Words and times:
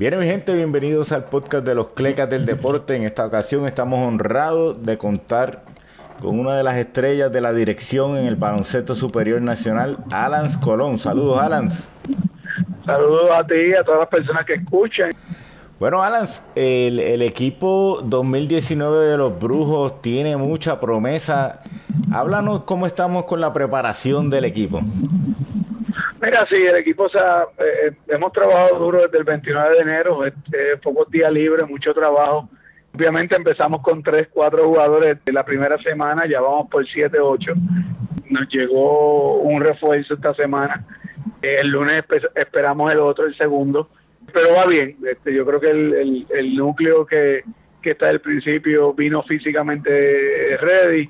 Bien, 0.00 0.18
mi 0.18 0.24
gente, 0.24 0.54
bienvenidos 0.54 1.12
al 1.12 1.24
podcast 1.24 1.62
de 1.62 1.74
los 1.74 1.88
Clecas 1.88 2.30
del 2.30 2.46
Deporte. 2.46 2.96
En 2.96 3.04
esta 3.04 3.26
ocasión 3.26 3.66
estamos 3.66 3.98
honrados 3.98 4.82
de 4.82 4.96
contar 4.96 5.62
con 6.22 6.40
una 6.40 6.56
de 6.56 6.64
las 6.64 6.76
estrellas 6.76 7.30
de 7.30 7.42
la 7.42 7.52
dirección 7.52 8.16
en 8.16 8.24
el 8.24 8.36
baloncesto 8.36 8.94
superior 8.94 9.42
nacional, 9.42 9.98
Alans 10.10 10.56
Colón. 10.56 10.96
Saludos, 10.96 11.38
Alans. 11.38 11.92
Saludos 12.86 13.30
a 13.30 13.46
ti 13.46 13.54
y 13.54 13.74
a 13.74 13.84
todas 13.84 14.00
las 14.00 14.08
personas 14.08 14.46
que 14.46 14.54
escuchan. 14.54 15.10
Bueno, 15.78 16.02
Alans, 16.02 16.50
el, 16.54 16.98
el, 16.98 17.20
equipo 17.20 18.00
2019 18.02 19.04
de 19.04 19.18
los 19.18 19.38
Brujos 19.38 20.00
tiene 20.00 20.34
mucha 20.38 20.80
promesa. 20.80 21.60
Háblanos 22.10 22.62
cómo 22.62 22.86
estamos 22.86 23.26
con 23.26 23.42
la 23.42 23.52
preparación 23.52 24.30
del 24.30 24.46
equipo. 24.46 24.80
Mira, 26.20 26.46
sí, 26.50 26.66
el 26.66 26.76
equipo, 26.76 27.04
o 27.04 27.08
sea, 27.08 27.46
eh, 27.58 27.92
hemos 28.08 28.30
trabajado 28.32 28.78
duro 28.78 29.00
desde 29.00 29.18
el 29.18 29.24
29 29.24 29.74
de 29.74 29.80
enero, 29.80 30.20
pocos 30.82 31.10
días 31.10 31.32
libres, 31.32 31.66
mucho 31.66 31.94
trabajo. 31.94 32.48
Obviamente 32.94 33.36
empezamos 33.36 33.80
con 33.82 34.02
tres, 34.02 34.28
cuatro 34.30 34.64
jugadores 34.64 35.16
de 35.24 35.32
la 35.32 35.44
primera 35.44 35.78
semana, 35.78 36.26
ya 36.26 36.40
vamos 36.40 36.68
por 36.70 36.86
siete, 36.86 37.18
ocho. 37.20 37.54
Nos 38.28 38.48
llegó 38.48 39.36
un 39.36 39.62
refuerzo 39.62 40.14
esta 40.14 40.34
semana. 40.34 40.84
El 41.40 41.68
lunes 41.68 42.04
esperamos 42.34 42.92
el 42.92 43.00
otro, 43.00 43.24
el 43.26 43.36
segundo. 43.36 43.88
Pero 44.32 44.54
va 44.54 44.66
bien. 44.66 44.96
Este, 45.10 45.32
yo 45.32 45.46
creo 45.46 45.60
que 45.60 45.70
el, 45.70 46.54
núcleo 46.54 47.06
que, 47.06 47.44
está 47.82 48.08
del 48.08 48.20
principio 48.20 48.92
vino 48.92 49.22
físicamente 49.22 50.58
ready. 50.58 51.08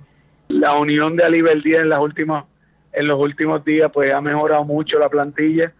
La 0.48 0.74
unión 0.74 1.16
de 1.16 1.24
Ali 1.24 1.42
en 1.74 1.88
las 1.88 1.98
últimas 1.98 2.44
en 2.92 3.06
los 3.06 3.20
últimos 3.20 3.64
días 3.64 3.90
pues 3.92 4.12
ha 4.12 4.20
mejorado 4.20 4.64
mucho 4.64 4.98
la 4.98 5.08
plantilla. 5.08 5.72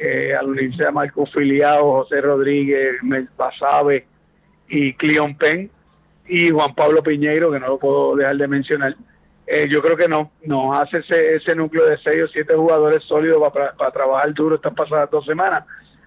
Eh, 0.00 0.32
al 0.32 0.46
unirse 0.46 0.86
a 0.86 0.92
Marco 0.92 1.26
Filiado, 1.26 1.82
José 1.82 2.20
Rodríguez, 2.20 2.96
Basabe 3.36 4.06
y 4.68 4.92
Cleon 4.94 5.36
Penn 5.36 5.68
y 6.28 6.50
Juan 6.50 6.72
Pablo 6.74 7.02
Piñeiro, 7.02 7.50
que 7.50 7.58
no 7.58 7.66
lo 7.66 7.78
puedo 7.78 8.14
dejar 8.14 8.36
de 8.36 8.46
mencionar. 8.46 8.94
Eh, 9.44 9.66
yo 9.68 9.82
creo 9.82 9.96
que 9.96 10.06
no, 10.06 10.30
nos 10.44 10.78
hace 10.78 10.98
ese, 10.98 11.36
ese 11.36 11.56
núcleo 11.56 11.86
de 11.86 11.98
seis 11.98 12.22
o 12.22 12.28
siete 12.28 12.54
jugadores 12.54 13.02
sólidos 13.04 13.42
para, 13.52 13.72
para 13.72 13.90
trabajar 13.90 14.32
duro 14.34 14.54
estas 14.56 14.74
pasadas 14.74 15.10
dos 15.10 15.24
semanas. 15.24 15.64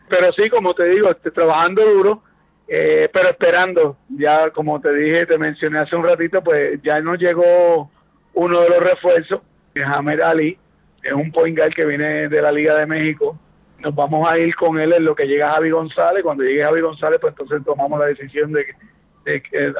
Pero 0.07 0.31
sí, 0.37 0.49
como 0.49 0.73
te 0.73 0.85
digo, 0.85 1.09
este, 1.09 1.31
trabajando 1.31 1.83
duro, 1.83 2.23
eh, 2.67 3.09
pero 3.11 3.29
esperando. 3.29 3.97
Ya, 4.09 4.51
como 4.51 4.79
te 4.79 4.93
dije, 4.93 5.25
te 5.25 5.37
mencioné 5.37 5.79
hace 5.79 5.95
un 5.95 6.07
ratito, 6.07 6.41
pues 6.41 6.79
ya 6.81 7.01
nos 7.01 7.17
llegó 7.17 7.89
uno 8.33 8.61
de 8.61 8.69
los 8.69 8.79
refuerzos 8.79 9.41
Hamed 9.75 10.21
Ali, 10.21 10.57
es 11.03 11.13
un 11.13 11.31
point 11.31 11.57
guard 11.57 11.73
que 11.73 11.85
viene 11.85 12.29
de 12.29 12.41
la 12.41 12.51
Liga 12.51 12.75
de 12.75 12.85
México. 12.85 13.37
Nos 13.79 13.95
vamos 13.95 14.27
a 14.27 14.37
ir 14.37 14.55
con 14.55 14.79
él 14.79 14.93
en 14.93 15.05
lo 15.05 15.15
que 15.15 15.25
llega 15.25 15.49
Javi 15.49 15.71
González. 15.71 16.23
Cuando 16.23 16.43
llegue 16.43 16.63
Javi 16.63 16.81
González, 16.81 17.19
pues 17.19 17.33
entonces 17.33 17.65
tomamos 17.65 17.99
la 17.99 18.07
decisión 18.07 18.51
de, 18.51 18.65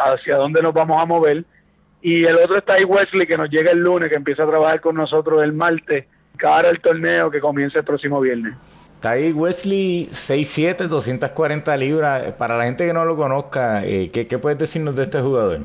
hacia 0.03 0.37
dónde 0.37 0.61
nos 0.61 0.73
vamos 0.73 1.01
a 1.01 1.05
mover. 1.05 1.45
Y 2.01 2.25
el 2.25 2.35
otro 2.37 2.57
está 2.57 2.73
ahí 2.73 2.83
Wesley, 2.83 3.27
que 3.27 3.37
nos 3.37 3.49
llega 3.49 3.71
el 3.71 3.79
lunes, 3.79 4.09
que 4.09 4.15
empieza 4.15 4.43
a 4.43 4.49
trabajar 4.49 4.81
con 4.81 4.95
nosotros 4.95 5.43
el 5.43 5.53
martes, 5.53 6.05
cara 6.37 6.69
el 6.69 6.81
torneo 6.81 7.29
que 7.29 7.39
comienza 7.39 7.79
el 7.79 7.85
próximo 7.85 8.19
viernes. 8.19 8.55
Está 8.95 9.11
ahí 9.11 9.31
Wesley 9.31 10.07
6'7, 10.11 10.87
240 10.87 11.77
libras. 11.77 12.33
Para 12.33 12.57
la 12.57 12.65
gente 12.65 12.87
que 12.87 12.93
no 12.93 13.05
lo 13.05 13.15
conozca, 13.15 13.85
eh, 13.85 14.09
¿qué, 14.11 14.25
¿qué 14.25 14.39
puedes 14.39 14.57
decirnos 14.57 14.95
de 14.95 15.03
este 15.03 15.21
jugador? 15.21 15.61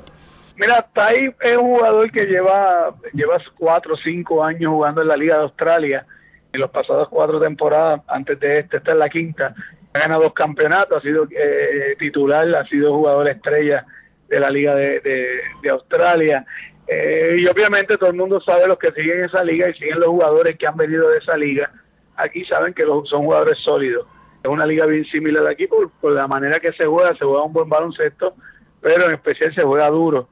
Mira, 0.59 0.87
Tai 0.95 1.35
es 1.39 1.57
un 1.57 1.75
jugador 1.75 2.11
que 2.11 2.25
lleva, 2.25 2.95
lleva 3.13 3.39
cuatro 3.59 3.93
o 3.93 3.97
cinco 3.99 4.43
años 4.43 4.73
jugando 4.73 5.03
en 5.03 5.09
la 5.09 5.17
Liga 5.17 5.37
de 5.37 5.43
Australia. 5.43 6.07
En 6.53 6.61
los 6.61 6.71
pasados 6.71 7.09
cuatro 7.11 7.39
temporadas, 7.39 8.01
antes 8.09 8.41
de 8.41 8.61
este, 8.61 8.79
esta 8.79 8.93
es 8.93 8.97
la 8.97 9.11
quinta. 9.11 9.55
Ha 9.93 9.99
ganado 9.99 10.23
dos 10.23 10.33
campeonatos, 10.33 10.97
ha 10.97 11.01
sido 11.03 11.29
eh, 11.31 11.95
titular, 11.99 12.47
ha 12.55 12.67
sido 12.67 12.95
jugador 12.95 13.29
estrella 13.29 13.85
de 14.29 14.41
la 14.41 14.49
Liga 14.49 14.75
de, 14.75 15.43
Australia. 15.71 16.47
Eh, 16.87 17.37
y 17.39 17.47
obviamente 17.49 17.99
todo 17.99 18.11
el 18.11 18.17
mundo 18.17 18.41
sabe 18.41 18.67
los 18.67 18.79
que 18.79 18.93
siguen 18.93 19.25
esa 19.25 19.45
liga 19.45 19.69
y 19.69 19.75
siguen 19.75 19.99
los 19.99 20.09
jugadores 20.09 20.57
que 20.57 20.67
han 20.67 20.77
venido 20.77 21.11
de 21.11 21.19
esa 21.19 21.37
liga. 21.37 21.71
Aquí 22.17 22.47
saben 22.47 22.73
que 22.73 22.85
son 22.85 23.25
jugadores 23.25 23.59
sólidos. 23.59 24.07
Es 24.43 24.51
una 24.51 24.65
liga 24.65 24.87
bien 24.87 25.05
similar 25.07 25.47
aquí 25.47 25.67
por, 25.67 25.91
por 26.01 26.13
la 26.13 26.27
manera 26.27 26.61
que 26.61 26.73
se 26.73 26.87
juega, 26.87 27.15
se 27.17 27.27
juega 27.27 27.43
un 27.43 27.53
buen 27.53 27.69
baloncesto, 27.69 28.35
pero 28.81 29.07
en 29.07 29.15
especial 29.15 29.55
se 29.55 29.63
juega 29.63 29.91
duro 29.91 30.29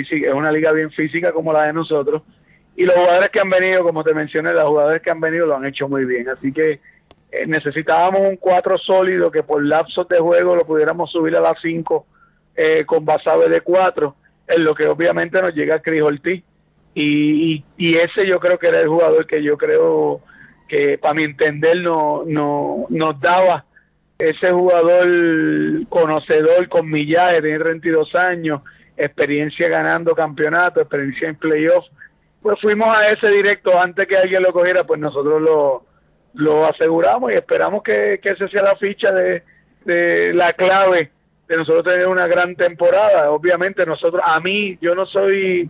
es 0.00 0.34
una 0.34 0.52
liga 0.52 0.72
bien 0.72 0.90
física 0.90 1.32
como 1.32 1.52
la 1.52 1.66
de 1.66 1.72
nosotros. 1.72 2.22
Y 2.76 2.84
los 2.84 2.94
jugadores 2.94 3.30
que 3.30 3.40
han 3.40 3.50
venido, 3.50 3.84
como 3.84 4.02
te 4.02 4.14
mencioné, 4.14 4.52
los 4.52 4.64
jugadores 4.64 5.00
que 5.00 5.10
han 5.10 5.20
venido 5.20 5.46
lo 5.46 5.56
han 5.56 5.64
hecho 5.64 5.88
muy 5.88 6.04
bien. 6.04 6.28
Así 6.28 6.52
que 6.52 6.80
eh, 7.30 7.46
necesitábamos 7.46 8.20
un 8.20 8.36
4 8.36 8.78
sólido 8.78 9.30
que 9.30 9.42
por 9.42 9.64
lapsos 9.64 10.08
de 10.08 10.18
juego 10.18 10.56
lo 10.56 10.66
pudiéramos 10.66 11.10
subir 11.10 11.36
a 11.36 11.40
las 11.40 11.54
5 11.60 12.06
eh, 12.56 12.84
con 12.86 13.04
Basabe 13.04 13.48
de 13.48 13.60
4, 13.60 14.16
en 14.48 14.64
lo 14.64 14.74
que 14.74 14.86
obviamente 14.86 15.40
nos 15.40 15.54
llega 15.54 15.82
Chris 15.82 16.02
Ortiz. 16.02 16.42
Y, 16.94 17.64
y, 17.76 17.96
ese 17.96 18.24
yo 18.24 18.38
creo 18.38 18.56
que 18.56 18.68
era 18.68 18.80
el 18.80 18.86
jugador 18.86 19.26
que 19.26 19.42
yo 19.42 19.58
creo 19.58 20.20
que 20.68 20.96
para 20.96 21.14
mi 21.14 21.24
entender 21.24 21.80
no, 21.80 22.22
no, 22.24 22.86
nos 22.88 23.20
daba 23.20 23.64
ese 24.16 24.52
jugador 24.52 25.88
conocedor 25.88 26.68
con 26.68 26.88
millaje, 26.88 27.42
tiene 27.42 27.58
32 27.58 28.14
años, 28.14 28.62
experiencia 28.96 29.68
ganando 29.68 30.14
campeonato, 30.14 30.80
experiencia 30.80 31.28
en 31.28 31.36
playoff, 31.36 31.84
pues 32.42 32.60
fuimos 32.60 32.88
a 32.88 33.08
ese 33.08 33.28
directo 33.28 33.80
antes 33.80 34.06
que 34.06 34.16
alguien 34.16 34.42
lo 34.42 34.52
cogiera, 34.52 34.84
pues 34.84 35.00
nosotros 35.00 35.40
lo, 35.40 35.84
lo 36.34 36.66
aseguramos 36.66 37.32
y 37.32 37.36
esperamos 37.36 37.82
que, 37.82 38.20
que 38.22 38.30
esa 38.30 38.48
sea 38.48 38.62
la 38.62 38.76
ficha 38.76 39.10
de, 39.12 39.42
de 39.84 40.34
la 40.34 40.52
clave 40.52 41.10
de 41.48 41.56
nosotros 41.56 41.84
tener 41.84 42.08
una 42.08 42.26
gran 42.26 42.56
temporada. 42.56 43.30
Obviamente 43.30 43.84
nosotros, 43.86 44.22
a 44.24 44.40
mí, 44.40 44.78
yo 44.80 44.94
no 44.94 45.06
soy, 45.06 45.68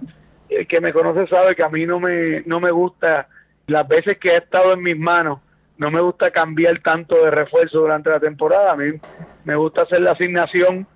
el 0.49 0.67
que 0.67 0.81
me 0.81 0.93
conoce 0.93 1.27
sabe 1.27 1.55
que 1.55 1.65
a 1.65 1.69
mí 1.69 1.87
no 1.87 2.01
me, 2.01 2.43
no 2.43 2.61
me 2.61 2.71
gusta, 2.71 3.29
las 3.67 3.87
veces 3.89 4.19
que 4.19 4.31
he 4.31 4.37
estado 4.37 4.73
en 4.73 4.83
mis 4.83 4.99
manos, 4.99 5.41
no 5.77 5.91
me 5.91 6.01
gusta 6.01 6.31
cambiar 6.31 6.81
tanto 6.81 7.17
de 7.25 7.31
refuerzo 7.31 7.81
durante 7.81 8.11
la 8.11 8.21
temporada, 8.21 8.73
a 8.73 8.77
mí 8.77 8.99
me 9.45 9.57
gusta 9.57 9.83
hacer 9.83 10.01
la 10.01 10.13
asignación 10.13 10.87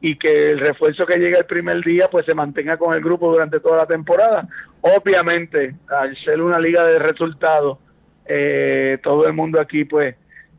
y 0.00 0.16
que 0.16 0.50
el 0.50 0.60
refuerzo 0.60 1.06
que 1.06 1.18
llega 1.18 1.38
el 1.38 1.46
primer 1.46 1.82
día 1.82 2.08
pues 2.10 2.24
se 2.24 2.34
mantenga 2.34 2.76
con 2.76 2.94
el 2.94 3.02
grupo 3.02 3.30
durante 3.32 3.60
toda 3.60 3.78
la 3.78 3.86
temporada. 3.86 4.46
Obviamente, 4.80 5.74
al 5.88 6.16
ser 6.18 6.40
una 6.40 6.58
liga 6.58 6.86
de 6.86 6.98
resultados, 6.98 7.78
eh, 8.26 8.98
todo 9.02 9.26
el 9.26 9.32
mundo 9.32 9.60
aquí 9.60 9.84
pues 9.84 10.14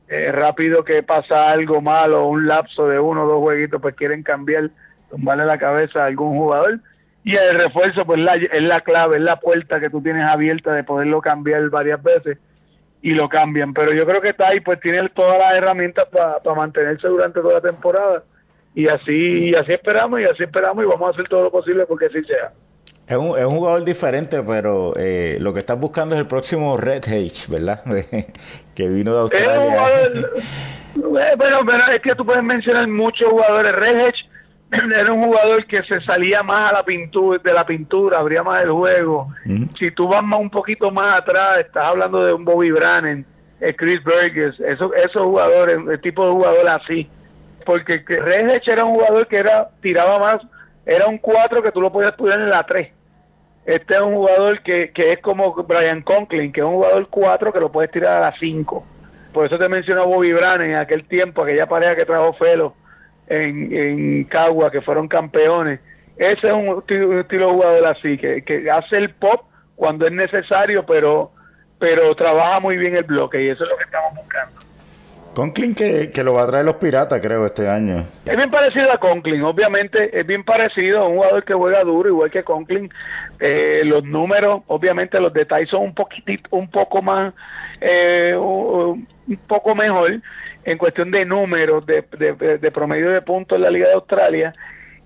eh, 0.09 0.31
rápido 0.31 0.83
que 0.83 1.03
pasa 1.03 1.51
algo 1.51 1.81
malo, 1.81 2.25
un 2.25 2.47
lapso 2.47 2.88
de 2.88 2.99
uno 2.99 3.23
o 3.23 3.28
dos 3.28 3.39
jueguitos, 3.39 3.81
pues 3.81 3.95
quieren 3.95 4.23
cambiar, 4.23 4.72
tumbarle 5.09 5.45
la 5.45 5.57
cabeza 5.57 6.01
a 6.01 6.05
algún 6.05 6.38
jugador. 6.38 6.79
Y 7.23 7.35
el 7.35 7.59
refuerzo 7.59 8.05
pues 8.05 8.19
la, 8.19 8.33
es 8.33 8.61
la 8.61 8.81
clave, 8.81 9.17
es 9.17 9.23
la 9.23 9.39
puerta 9.39 9.79
que 9.79 9.89
tú 9.89 10.01
tienes 10.01 10.29
abierta 10.29 10.73
de 10.73 10.83
poderlo 10.83 11.22
cambiar 11.22 11.69
varias 11.69 12.01
veces 12.03 12.38
y 13.01 13.11
lo 13.11 13.29
cambian. 13.29 13.73
Pero 13.73 13.94
yo 13.94 14.05
creo 14.05 14.19
que 14.19 14.29
está 14.29 14.49
ahí, 14.49 14.59
pues 14.59 14.81
tiene 14.81 15.07
todas 15.09 15.38
las 15.38 15.53
herramientas 15.53 16.05
para 16.11 16.55
mantenerse 16.55 17.07
durante 17.07 17.39
toda 17.39 17.53
la 17.53 17.61
temporada 17.61 18.23
y 18.75 18.88
así, 18.88 19.53
así 19.56 19.74
esperamos 19.74 20.19
y 20.22 20.24
así 20.24 20.44
esperamos 20.44 20.84
y 20.84 20.88
vamos 20.88 21.07
a 21.07 21.12
hacer 21.12 21.28
todo 21.28 21.44
lo 21.44 21.52
posible 21.52 21.85
porque 21.85 22.06
así 22.06 22.24
sea. 22.24 22.52
Es 23.07 23.18
un, 23.18 23.38
es 23.38 23.46
un 23.46 23.57
jugador 23.57 23.84
diferente, 23.84 24.44
pero 24.44 24.94
eh, 24.96 25.38
lo 25.40 25.52
que 25.52 25.59
estás 25.59 25.80
buscando 25.80 26.13
es 26.13 26.22
el 26.22 26.28
próximo 26.28 26.78
Red 26.78 27.06
H, 27.08 27.52
¿verdad? 27.52 27.84
que 28.75 28.90
vino 28.90 29.13
de 29.13 29.19
Australia. 29.22 29.84
Eh, 30.96 31.35
bueno, 31.38 31.59
pero 31.66 31.84
es 31.94 32.02
que 32.02 32.16
tú 32.16 32.25
puedes 32.25 32.44
mencionar 32.44 32.88
muchos 32.88 33.29
jugadores. 33.29 33.72
Red 33.74 34.08
H 34.08 34.29
era 35.00 35.13
un 35.13 35.24
jugador 35.24 35.66
que 35.66 35.84
se 35.84 36.02
salía 36.02 36.41
más 36.41 36.72
a 36.72 36.78
la 36.78 36.84
pintura, 36.84 37.40
de 37.44 37.53
la 37.53 37.66
pintura, 37.66 38.18
abría 38.18 38.41
más 38.41 38.63
el 38.63 38.72
juego. 38.72 39.31
Si 39.78 39.91
tú 39.91 40.08
vas 40.08 40.24
más 40.24 40.40
un 40.40 40.50
poquito 40.50 40.90
más 40.91 41.19
atrás, 41.19 41.59
estás 41.59 41.85
hablando 41.85 42.25
de 42.25 42.34
un 42.34 42.44
Bobby 42.44 42.72
Brannan, 42.72 43.24
eh, 43.62 43.75
Chris 43.75 44.03
Burgess, 44.03 44.59
esos, 44.59 44.91
esos 44.96 45.22
jugadores, 45.22 45.78
el 45.90 46.02
tipo 46.02 46.25
de 46.25 46.31
jugador 46.31 46.68
así 46.68 47.08
porque 47.69 48.03
Reyes 48.07 48.67
era 48.67 48.84
un 48.84 48.96
jugador 48.96 49.28
que 49.28 49.38
era 49.38 49.70
tiraba 49.79 50.17
más, 50.17 50.38
era 50.88 51.05
un 51.05 51.20
4 51.20 51.61
que 51.61 51.72
tú 51.72 51.82
lo 51.82 51.91
podías 51.91 52.14
poner 52.14 52.40
en 52.40 52.49
la 52.49 52.64
3. 52.64 52.91
Este 53.64 53.93
es 53.93 54.02
un 54.02 54.16
jugador 54.16 54.64
que, 54.64 54.90
que 54.90 55.11
es 55.11 55.20
como 55.20 55.53
Brian 55.53 56.02
Conklin, 56.02 56.52
que 56.52 56.61
es 56.61 56.66
un 56.66 56.78
jugador 56.78 57.08
4 57.11 57.53
que 57.53 57.59
lo 57.59 57.72
puedes 57.72 57.91
tirar 57.91 58.23
a 58.23 58.32
la 58.32 58.40
5. 58.40 58.84
Por 59.32 59.46
eso 59.46 59.59
te 59.59 59.70
mencionó 59.70 60.08
Bobby 60.08 60.34
Brown 60.34 60.64
en 60.64 60.78
aquel 60.78 61.08
tiempo, 61.08 61.43
aquella 61.43 61.67
pareja 61.67 61.96
que 61.96 62.05
trajo 62.05 62.34
Felo 62.34 62.73
en, 63.28 63.72
en 63.72 64.23
Cagua, 64.23 64.72
que 64.72 64.82
fueron 64.82 65.08
campeones. 65.08 65.79
Ese 66.17 66.47
es 66.47 66.53
un 66.53 66.79
estilo, 66.79 67.46
de 67.46 67.53
jugador 67.53 67.85
así, 67.85 68.17
que, 68.17 68.43
que 68.43 68.67
hace 68.72 68.97
el 68.97 69.14
pop 69.14 69.43
cuando 69.76 70.08
es 70.08 70.11
necesario, 70.11 70.88
pero, 70.88 71.34
pero 71.78 72.16
trabaja 72.16 72.61
muy 72.61 72.78
bien 72.78 72.97
el 72.97 73.03
bloque 73.03 73.43
y 73.43 73.49
eso 73.49 73.64
es 73.64 73.70
lo 73.70 73.78
que 73.78 73.84
estamos 73.84 74.16
buscando. 74.16 74.68
Conklin 75.34 75.73
que, 75.73 76.11
que, 76.11 76.23
lo 76.23 76.34
va 76.34 76.43
a 76.43 76.47
traer 76.47 76.66
los 76.66 76.76
piratas, 76.76 77.20
creo, 77.22 77.46
este 77.46 77.70
año. 77.70 78.05
Es 78.26 78.35
bien 78.35 78.49
parecido 78.49 78.91
a 78.91 78.97
Conklin, 78.97 79.43
obviamente 79.43 80.17
es 80.17 80.26
bien 80.26 80.43
parecido 80.43 80.99
a 81.02 81.08
un 81.08 81.16
jugador 81.16 81.43
que 81.43 81.53
juega 81.53 81.84
duro, 81.84 82.09
igual 82.09 82.31
que 82.31 82.43
Conklin. 82.43 82.90
Eh, 83.40 83.81
los 83.85 84.03
números, 84.03 84.61
obviamente 84.67 85.20
los 85.20 85.34
detalles 85.34 85.70
son 85.70 85.84
un 85.84 85.96
poquitito, 85.96 86.49
un 86.52 86.70
poco 86.70 87.02
más, 87.02 87.34
eh, 87.81 88.35
un 88.35 89.08
poco 89.47 89.76
mejor. 89.76 90.22
en 90.66 90.78
cuestión 90.78 91.09
de 91.09 91.26
números, 91.26 91.85
de, 91.85 92.03
de, 92.59 92.72
promedio 92.72 93.11
de 93.11 93.22
puntos 93.22 93.58
en 93.58 93.64
la 93.64 93.70
Liga 93.70 93.87
de 93.87 93.93
Australia. 93.93 94.53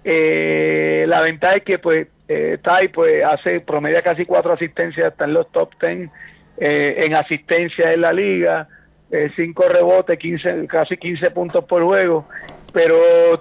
Eh, 0.03 1.05
la 1.07 1.21
ventaja 1.21 1.55
es 1.55 1.63
que 1.63 1.79
pues 1.79 2.07
eh, 2.27 2.57
Tai 2.61 2.87
pues 2.89 3.23
hace 3.23 3.61
promedia 3.61 4.01
casi 4.01 4.25
cuatro 4.25 4.53
asistencias, 4.53 5.07
está 5.07 5.25
en 5.25 5.33
los 5.33 5.51
top 5.51 5.69
ten 5.79 6.11
eh, 6.57 6.95
en 7.05 7.15
asistencia 7.15 7.93
en 7.93 8.01
la 8.01 8.13
liga, 8.13 8.67
eh, 9.13 9.31
cinco 9.35 9.63
rebotes, 9.69 10.17
15, 10.17 10.65
casi 10.65 10.97
15 10.97 11.29
puntos 11.29 11.63
por 11.65 11.83
juego, 11.83 12.25
pero 12.73 12.95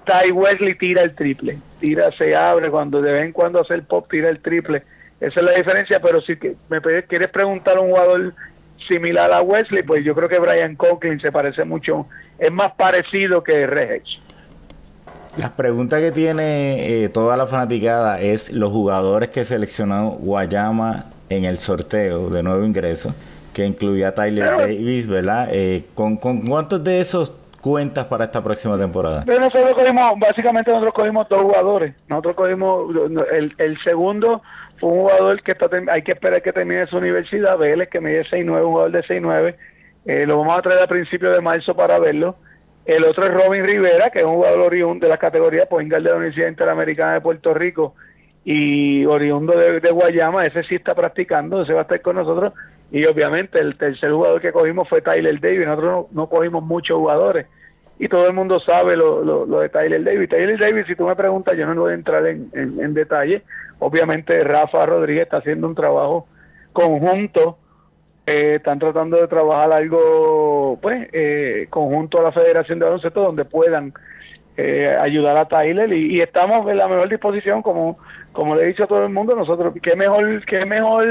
Ty 0.04 0.30
Wesley 0.30 0.76
tira 0.76 1.02
el 1.02 1.14
triple, 1.14 1.56
tira, 1.80 2.12
se 2.12 2.36
abre, 2.36 2.70
cuando 2.70 3.00
de 3.00 3.10
vez 3.10 3.24
en 3.24 3.32
cuando 3.32 3.62
hace 3.62 3.72
el 3.72 3.82
pop, 3.82 4.06
tira 4.10 4.28
el 4.28 4.40
triple, 4.40 4.82
esa 5.18 5.40
es 5.40 5.46
la 5.46 5.52
diferencia, 5.52 5.98
pero 5.98 6.20
si 6.20 6.34
me 6.68 6.80
quieres 7.04 7.30
preguntar 7.30 7.78
a 7.78 7.80
un 7.80 7.88
jugador 7.88 8.34
similar 8.86 9.32
a 9.32 9.40
Wesley, 9.40 9.82
pues 9.82 10.04
yo 10.04 10.14
creo 10.14 10.28
que 10.28 10.38
Brian 10.38 10.76
Conklin 10.76 11.18
se 11.20 11.32
parece 11.32 11.64
mucho, 11.64 12.06
es 12.38 12.52
más 12.52 12.72
parecido 12.72 13.42
que 13.42 13.66
Regis. 13.66 14.18
La 15.38 15.56
pregunta 15.56 15.98
que 16.00 16.12
tiene 16.12 17.04
eh, 17.04 17.08
toda 17.08 17.38
la 17.38 17.46
fanaticada 17.46 18.20
es 18.20 18.52
los 18.52 18.70
jugadores 18.70 19.30
que 19.30 19.44
seleccionó 19.44 20.10
Guayama 20.10 21.06
en 21.30 21.44
el 21.44 21.56
sorteo 21.56 22.28
de 22.28 22.42
nuevo 22.42 22.62
ingreso, 22.62 23.14
que 23.54 23.66
incluía 23.66 24.08
a 24.08 24.14
Tyler 24.14 24.50
Davis, 24.56 25.06
¿verdad? 25.06 25.48
Eh, 25.52 25.84
¿con, 25.94 26.16
¿con, 26.16 26.42
cuántos 26.46 26.82
de 26.82 27.00
esos 27.00 27.30
cuentas 27.60 28.06
para 28.06 28.24
esta 28.24 28.42
próxima 28.42 28.78
temporada? 28.78 29.24
nosotros 29.24 29.74
cogimos, 29.74 30.18
básicamente 30.18 30.70
nosotros 30.70 30.94
cogimos 30.94 31.28
dos 31.28 31.42
jugadores. 31.42 31.94
Nosotros 32.08 32.36
cogimos, 32.36 32.94
el, 33.32 33.54
el 33.58 33.78
segundo 33.84 34.42
fue 34.80 34.90
un 34.90 35.00
jugador 35.00 35.42
que 35.42 35.52
está, 35.52 35.68
hay 35.92 36.02
que 36.02 36.12
esperar 36.12 36.42
que 36.42 36.52
termine 36.52 36.86
su 36.88 36.96
universidad, 36.96 37.56
Vélez, 37.56 37.88
que 37.88 38.00
mide 38.00 38.24
6'9", 38.24 38.44
un 38.44 38.72
jugador 38.72 38.90
de 38.92 39.02
6'9". 39.04 39.54
Eh, 40.04 40.26
lo 40.26 40.38
vamos 40.38 40.58
a 40.58 40.62
traer 40.62 40.82
a 40.82 40.86
principios 40.88 41.36
de 41.36 41.40
marzo 41.40 41.74
para 41.74 41.98
verlo. 41.98 42.36
El 42.84 43.04
otro 43.04 43.24
es 43.24 43.30
Robin 43.30 43.64
Rivera, 43.64 44.10
que 44.10 44.18
es 44.18 44.24
un 44.24 44.34
jugador 44.34 44.60
oriundo 44.62 45.06
de 45.06 45.10
la 45.10 45.18
categoría 45.18 45.66
point 45.66 45.92
de 45.92 46.00
la 46.00 46.16
Universidad 46.16 46.48
Interamericana 46.48 47.14
de 47.14 47.20
Puerto 47.20 47.54
Rico 47.54 47.94
y 48.44 49.04
oriundo 49.04 49.56
de, 49.56 49.90
Guayama, 49.90 50.44
ese 50.44 50.64
sí 50.64 50.74
está 50.74 50.94
practicando, 50.94 51.62
ese 51.62 51.74
va 51.74 51.80
a 51.80 51.82
estar 51.82 52.00
con 52.02 52.16
nosotros. 52.16 52.52
Y 52.92 53.06
obviamente 53.06 53.58
el 53.58 53.78
tercer 53.78 54.12
jugador 54.12 54.42
que 54.42 54.52
cogimos 54.52 54.86
fue 54.86 55.00
Tyler 55.00 55.40
Davis, 55.40 55.66
nosotros 55.66 56.06
no, 56.12 56.28
cogimos 56.28 56.62
muchos 56.62 56.98
jugadores. 56.98 57.46
Y 57.98 58.06
todo 58.06 58.26
el 58.26 58.34
mundo 58.34 58.60
sabe 58.60 58.96
lo, 58.96 59.24
lo, 59.24 59.60
de 59.60 59.70
Tyler 59.70 60.04
Davis. 60.04 60.28
Tyler 60.28 60.58
Davis, 60.58 60.86
si 60.86 60.94
tú 60.94 61.06
me 61.06 61.16
preguntas, 61.16 61.56
yo 61.56 61.66
no 61.66 61.80
voy 61.80 61.92
a 61.92 61.94
entrar 61.94 62.26
en, 62.26 62.50
en, 62.52 62.92
detalle. 62.92 63.42
Obviamente 63.78 64.38
Rafa 64.40 64.84
Rodríguez 64.84 65.24
está 65.24 65.38
haciendo 65.38 65.68
un 65.68 65.74
trabajo 65.74 66.26
conjunto, 66.74 67.56
eh, 68.26 68.56
están 68.56 68.78
tratando 68.78 69.16
de 69.16 69.26
trabajar 69.26 69.72
algo, 69.72 70.78
pues, 70.82 71.08
eh, 71.12 71.68
conjunto 71.70 72.18
a 72.18 72.24
la 72.24 72.32
Federación 72.32 72.78
de 72.78 72.84
Baloncesto 72.84 73.22
donde 73.22 73.46
puedan 73.46 73.94
eh, 74.58 74.94
ayudar 75.00 75.38
a 75.38 75.48
Tyler. 75.48 75.90
Y, 75.94 76.20
estamos 76.20 76.68
en 76.70 76.76
la 76.76 76.88
mejor 76.88 77.08
disposición 77.08 77.62
como 77.62 77.96
como 78.32 78.54
le 78.54 78.64
he 78.64 78.66
dicho 78.66 78.84
a 78.84 78.86
todo 78.86 79.04
el 79.04 79.12
mundo. 79.12 79.34
Nosotros 79.34 79.72
qué 79.82 79.96
mejor 79.96 80.44
qué 80.44 80.66
mejor 80.66 81.06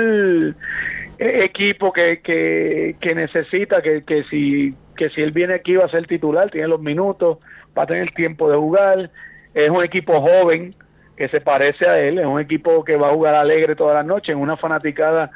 equipo 1.22 1.92
que, 1.92 2.22
que, 2.22 2.96
que 3.00 3.16
necesita 3.16 3.82
que, 3.82 4.04
que 4.04 4.24
si 4.26 4.74
que 4.96 5.10
si 5.12 5.22
él 5.22 5.32
viene 5.32 5.54
aquí 5.54 5.76
va 5.76 5.86
a 5.86 5.90
ser 5.90 6.08
titular 6.08 6.50
tiene 6.50 6.68
los 6.68 6.82
minutos 6.82 7.38
va 7.78 7.84
a 7.84 7.88
tener 7.88 8.12
tiempo 8.14 8.50
de 8.50 8.58
jugar 8.58 9.12
es 9.54 9.70
un 9.70 9.84
equipo 9.84 10.20
joven 10.20 10.76
que 11.16 11.30
se 11.30 11.40
parece 11.40 11.88
a 11.88 12.00
él 12.00 12.20
es 12.20 12.26
un 12.26 12.40
equipo 12.40 12.84
que 12.84 12.98
va 12.98 13.08
a 13.08 13.14
jugar 13.14 13.36
alegre 13.36 13.76
toda 13.76 13.94
la 13.94 14.04
noche 14.04 14.32
en 14.32 14.40
una 14.40 14.58
fanaticada 14.58 15.32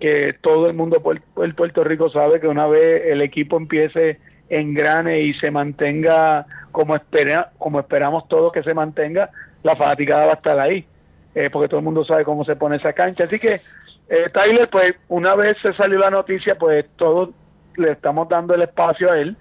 que 0.00 0.34
todo 0.40 0.66
el 0.66 0.74
mundo 0.74 1.02
en 1.38 1.54
Puerto 1.54 1.84
Rico 1.84 2.08
sabe 2.10 2.40
que 2.40 2.48
una 2.48 2.66
vez 2.66 3.02
el 3.06 3.20
equipo 3.20 3.56
empiece 3.56 4.18
en 4.48 4.74
grane 4.74 5.20
y 5.20 5.34
se 5.34 5.50
mantenga 5.50 6.46
como, 6.72 6.94
espera, 6.94 7.50
como 7.58 7.80
esperamos 7.80 8.28
todos 8.28 8.52
que 8.52 8.62
se 8.62 8.74
mantenga, 8.74 9.30
la 9.62 9.76
fanaticada 9.76 10.26
va 10.26 10.32
a 10.32 10.36
estar 10.36 10.58
ahí, 10.60 10.86
eh, 11.34 11.50
porque 11.50 11.68
todo 11.68 11.80
el 11.80 11.84
mundo 11.84 12.04
sabe 12.04 12.24
cómo 12.24 12.44
se 12.44 12.56
pone 12.56 12.76
esa 12.76 12.92
cancha. 12.92 13.24
Así 13.24 13.38
que 13.38 13.60
eh, 14.08 14.26
Tyler, 14.32 14.68
pues 14.70 14.94
una 15.08 15.34
vez 15.34 15.56
se 15.62 15.72
salió 15.72 15.98
la 15.98 16.10
noticia, 16.10 16.56
pues 16.56 16.86
todos 16.96 17.30
le 17.76 17.92
estamos 17.92 18.28
dando 18.28 18.54
el 18.54 18.62
espacio 18.62 19.10
a 19.12 19.18
él 19.18 19.36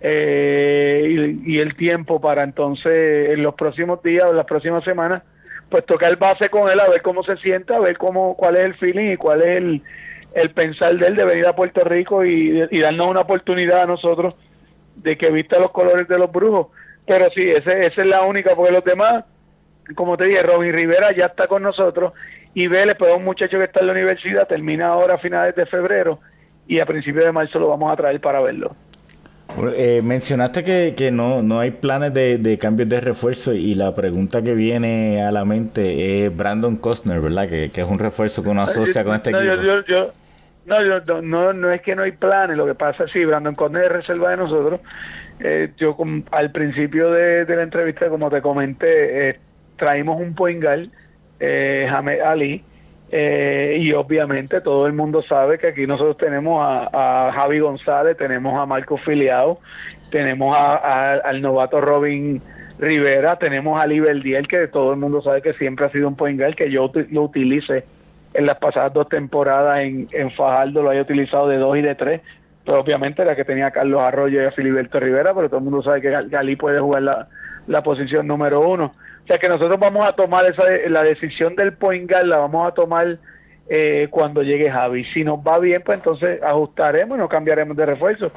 eh, 0.00 1.36
y, 1.44 1.58
el 1.58 1.76
tiempo 1.76 2.20
para 2.20 2.44
entonces 2.44 3.30
en 3.30 3.42
los 3.42 3.54
próximos 3.54 4.02
días 4.02 4.24
o 4.24 4.30
en 4.30 4.36
las 4.36 4.46
próximas 4.46 4.84
semanas, 4.84 5.22
pues 5.70 5.84
tocar 5.86 6.16
base 6.18 6.48
con 6.48 6.68
él 6.68 6.80
a 6.80 6.88
ver 6.88 7.02
cómo 7.02 7.22
se 7.22 7.36
siente, 7.36 7.74
a 7.74 7.80
ver 7.80 7.96
cómo 7.96 8.36
cuál 8.36 8.56
es 8.56 8.64
el 8.64 8.74
feeling 8.74 9.12
y 9.12 9.16
cuál 9.16 9.40
es 9.42 9.48
el, 9.48 9.82
el 10.34 10.50
pensar 10.50 10.96
de 10.96 11.06
él 11.06 11.16
de 11.16 11.24
venir 11.24 11.46
a 11.46 11.56
Puerto 11.56 11.84
Rico 11.84 12.24
y, 12.24 12.66
y 12.70 12.80
darnos 12.80 13.10
una 13.10 13.20
oportunidad 13.20 13.82
a 13.82 13.86
nosotros 13.86 14.34
de 14.96 15.16
que 15.16 15.30
vista 15.30 15.60
los 15.60 15.70
colores 15.70 16.08
de 16.08 16.18
los 16.18 16.30
brujos. 16.30 16.68
Pero 17.06 17.26
sí, 17.34 17.42
ese, 17.48 17.86
esa 17.86 18.02
es 18.02 18.08
la 18.08 18.22
única, 18.22 18.54
porque 18.54 18.72
los 18.72 18.84
demás, 18.84 19.24
como 19.94 20.16
te 20.16 20.26
dije, 20.26 20.42
Robin 20.42 20.72
Rivera 20.72 21.12
ya 21.16 21.26
está 21.26 21.46
con 21.46 21.62
nosotros 21.62 22.12
y 22.54 22.66
Vélez, 22.66 22.96
pues 22.98 23.10
es 23.10 23.16
un 23.16 23.24
muchacho 23.24 23.58
que 23.58 23.64
está 23.64 23.80
en 23.80 23.86
la 23.86 23.92
universidad, 23.92 24.46
termina 24.46 24.88
ahora 24.88 25.14
a 25.14 25.18
finales 25.18 25.54
de 25.54 25.66
febrero 25.66 26.20
y 26.66 26.80
a 26.80 26.86
principios 26.86 27.24
de 27.24 27.32
marzo 27.32 27.58
lo 27.58 27.68
vamos 27.68 27.92
a 27.92 27.96
traer 27.96 28.20
para 28.20 28.40
verlo. 28.40 28.74
Eh, 29.76 30.02
mencionaste 30.04 30.62
que, 30.62 30.94
que 30.96 31.10
no, 31.10 31.42
no 31.42 31.58
hay 31.58 31.70
planes 31.70 32.12
de, 32.12 32.38
de, 32.38 32.58
cambios 32.58 32.88
de 32.88 33.00
refuerzo 33.00 33.54
y 33.54 33.74
la 33.74 33.94
pregunta 33.94 34.42
que 34.42 34.54
viene 34.54 35.22
a 35.22 35.32
la 35.32 35.44
mente 35.44 36.24
es 36.24 36.36
Brandon 36.36 36.76
Costner, 36.76 37.20
¿verdad? 37.20 37.48
Que, 37.48 37.70
que 37.70 37.80
es 37.80 37.88
un 37.88 37.98
refuerzo 37.98 38.42
que 38.42 38.50
uno 38.50 38.62
asocia 38.62 39.04
con 39.04 39.16
este 39.16 39.30
equipo. 39.30 39.54
yo, 39.88 40.12
no, 40.66 40.82
yo, 40.82 41.22
no, 41.22 41.52
no 41.54 41.72
es 41.72 41.80
que 41.80 41.96
no 41.96 42.02
hay 42.02 42.12
planes, 42.12 42.56
lo 42.56 42.66
que 42.66 42.74
pasa 42.74 43.04
es 43.04 43.10
sí, 43.10 43.24
Brandon 43.24 43.54
Conde 43.54 43.80
es 43.80 43.88
reserva 43.88 44.30
de 44.30 44.36
nosotros. 44.36 44.80
Eh, 45.40 45.72
yo 45.78 45.96
al 46.30 46.52
principio 46.52 47.10
de, 47.10 47.44
la 47.46 47.62
entrevista, 47.62 48.08
como 48.08 48.28
te 48.30 48.42
comenté, 48.42 49.30
eh, 49.30 49.40
traímos 49.76 50.20
un 50.20 50.34
poingal, 50.34 50.90
eh, 51.40 51.88
Hamed 51.92 52.20
Ali, 52.20 52.64
eh, 53.10 53.78
y 53.80 53.92
obviamente 53.92 54.60
todo 54.60 54.86
el 54.86 54.92
mundo 54.92 55.22
sabe 55.22 55.58
que 55.58 55.68
aquí 55.68 55.86
nosotros 55.86 56.18
tenemos 56.18 56.62
a, 56.62 57.30
Javi 57.34 57.60
González, 57.60 58.16
tenemos 58.16 58.58
a 58.60 58.66
Marco 58.66 58.98
Filiado, 58.98 59.60
tenemos 60.10 60.56
a, 60.56 61.14
al 61.14 61.40
novato 61.40 61.80
Robin 61.80 62.42
Rivera, 62.78 63.36
tenemos 63.36 63.82
a 63.82 63.86
Liberdiel, 63.86 64.46
que 64.46 64.68
todo 64.68 64.92
el 64.92 64.98
mundo 64.98 65.22
sabe 65.22 65.42
que 65.42 65.54
siempre 65.54 65.86
ha 65.86 65.90
sido 65.90 66.08
un 66.08 66.16
poingal, 66.16 66.54
que 66.54 66.70
yo 66.70 66.90
lo 67.10 67.22
utilice 67.22 67.84
en 68.34 68.46
las 68.46 68.58
pasadas 68.58 68.92
dos 68.92 69.08
temporadas 69.08 69.78
en, 69.78 70.08
en 70.12 70.30
Fajardo 70.30 70.82
lo 70.82 70.90
haya 70.90 71.02
utilizado 71.02 71.48
de 71.48 71.56
dos 71.56 71.76
y 71.76 71.82
de 71.82 71.94
tres, 71.94 72.20
pero 72.64 72.80
obviamente 72.80 73.24
la 73.24 73.34
que 73.34 73.44
tenía 73.44 73.70
Carlos 73.70 74.02
Arroyo 74.02 74.42
y 74.42 74.44
a 74.44 74.52
Filiberto 74.52 75.00
Rivera, 75.00 75.34
pero 75.34 75.48
todo 75.48 75.58
el 75.58 75.64
mundo 75.64 75.82
sabe 75.82 76.02
que 76.02 76.10
Galí 76.10 76.56
puede 76.56 76.78
jugar 76.78 77.02
la, 77.02 77.28
la 77.66 77.82
posición 77.82 78.26
número 78.26 78.60
uno. 78.60 78.92
O 79.28 79.30
sea 79.30 79.38
que 79.38 79.48
nosotros 79.50 79.78
vamos 79.78 80.06
a 80.06 80.12
tomar 80.12 80.46
esa 80.46 80.64
la 80.88 81.02
decisión 81.02 81.54
del 81.54 81.74
point 81.74 82.10
guard, 82.10 82.24
la 82.24 82.38
vamos 82.38 82.66
a 82.66 82.72
tomar 82.72 83.18
eh, 83.68 84.08
cuando 84.10 84.42
llegue 84.42 84.70
Javi. 84.70 85.04
Si 85.12 85.22
nos 85.22 85.40
va 85.40 85.58
bien, 85.58 85.82
pues 85.84 85.98
entonces 85.98 86.42
ajustaremos 86.42 87.18
y 87.18 87.20
no 87.20 87.28
cambiaremos 87.28 87.76
de 87.76 87.84
refuerzo. 87.84 88.32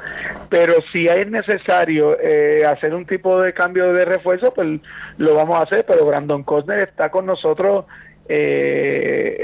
Pero 0.50 0.74
si 0.92 1.06
es 1.06 1.32
necesario 1.32 2.20
eh, 2.20 2.66
hacer 2.66 2.94
un 2.94 3.06
tipo 3.06 3.40
de 3.40 3.54
cambio 3.54 3.94
de 3.94 4.04
refuerzo, 4.04 4.54
pues 4.54 4.82
lo 5.18 5.34
vamos 5.34 5.56
a 5.56 5.62
hacer. 5.62 5.86
Pero 5.88 6.06
Brandon 6.06 6.44
Costner 6.44 6.80
está 6.80 7.10
con 7.10 7.26
nosotros 7.26 7.86
eh, 8.28 9.38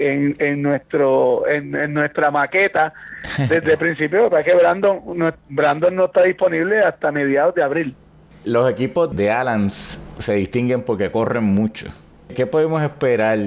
en, 0.00 0.36
en, 0.44 0.62
nuestro 0.62 1.46
en, 1.46 1.94
nuestra 1.94 2.32
maqueta 2.32 2.92
desde 3.48 3.74
el 3.74 3.78
principio 3.78 4.28
para 4.28 4.42
que 4.42 4.56
Brandon 4.56 5.00
no, 5.14 5.32
Brandon 5.48 5.94
no 5.94 6.06
está 6.06 6.24
disponible 6.24 6.80
hasta 6.80 7.12
mediados 7.12 7.54
de 7.54 7.62
abril 7.62 7.96
los 8.44 8.70
equipos 8.70 9.14
de 9.14 9.30
Alans 9.30 10.06
se 10.18 10.34
distinguen 10.34 10.82
porque 10.82 11.10
corren 11.10 11.44
mucho 11.44 11.88
¿qué 12.34 12.46
podemos 12.46 12.82
esperar 12.82 13.38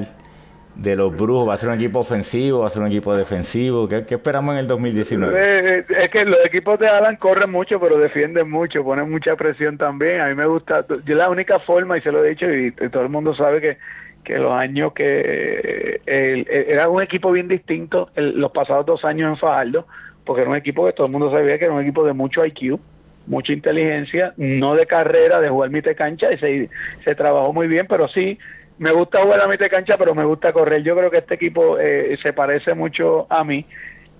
de 0.75 0.95
los 0.95 1.15
Brujos? 1.15 1.47
¿Va 1.47 1.53
a 1.53 1.57
ser 1.57 1.69
un 1.69 1.75
equipo 1.75 1.99
ofensivo? 1.99 2.61
¿Va 2.61 2.67
a 2.67 2.69
ser 2.69 2.81
un 2.81 2.87
equipo 2.87 3.15
defensivo? 3.15 3.87
¿Qué, 3.87 4.03
esperamos 4.07 4.53
en 4.53 4.59
el 4.59 4.67
2019? 4.67 5.39
Eh, 5.39 5.77
eh, 5.77 5.85
es 5.99 6.07
que 6.09 6.25
los 6.25 6.43
equipos 6.45 6.79
de 6.79 6.87
Alan 6.87 7.15
corren 7.17 7.51
mucho, 7.51 7.79
pero 7.79 7.97
defienden 7.97 8.49
mucho, 8.49 8.83
ponen 8.83 9.09
mucha 9.09 9.35
presión 9.35 9.77
también. 9.77 10.21
A 10.21 10.27
mí 10.27 10.35
me 10.35 10.45
gusta, 10.45 10.85
yo 11.05 11.15
la 11.15 11.29
única 11.29 11.59
forma, 11.59 11.97
y 11.97 12.01
se 12.01 12.11
lo 12.11 12.23
he 12.23 12.29
dicho, 12.29 12.45
y 12.51 12.71
todo 12.89 13.03
el 13.03 13.09
mundo 13.09 13.35
sabe 13.35 13.61
que 13.61 13.77
que 14.23 14.37
los 14.37 14.51
años 14.51 14.93
que 14.93 15.99
era 16.05 16.87
un 16.89 17.01
equipo 17.01 17.31
bien 17.31 17.47
distinto 17.47 18.09
los 18.15 18.51
pasados 18.51 18.85
dos 18.85 19.03
años 19.03 19.29
en 19.31 19.37
Fajardo, 19.37 19.87
porque 20.25 20.41
era 20.41 20.51
un 20.51 20.55
equipo 20.55 20.85
que 20.85 20.93
todo 20.93 21.07
el 21.07 21.11
mundo 21.11 21.31
sabía 21.31 21.57
que 21.57 21.65
era 21.65 21.73
un 21.73 21.81
equipo 21.81 22.05
de 22.05 22.13
mucho 22.13 22.45
IQ, 22.45 22.79
mucha 23.27 23.53
inteligencia, 23.53 24.33
no 24.37 24.75
de 24.75 24.85
carrera, 24.85 25.39
de 25.39 25.49
jugar 25.49 25.69
mitad 25.69 25.95
cancha, 25.95 26.31
y 26.31 26.37
se, 26.37 26.69
se 27.03 27.15
trabajó 27.15 27.53
muy 27.53 27.67
bien, 27.67 27.85
pero 27.87 28.07
sí, 28.07 28.37
me 28.77 28.91
gusta 28.91 29.21
jugar 29.21 29.41
a 29.41 29.47
mitad 29.47 29.67
cancha, 29.69 29.97
pero 29.97 30.15
me 30.15 30.25
gusta 30.25 30.51
correr. 30.51 30.81
Yo 30.81 30.95
creo 30.95 31.11
que 31.11 31.19
este 31.19 31.35
equipo 31.35 31.77
eh, 31.77 32.17
se 32.23 32.33
parece 32.33 32.73
mucho 32.73 33.27
a 33.29 33.43
mí, 33.43 33.65